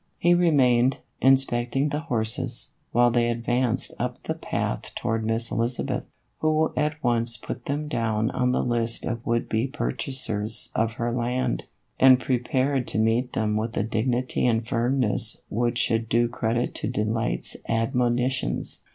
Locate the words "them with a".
13.33-13.83